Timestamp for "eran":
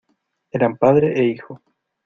0.51-0.77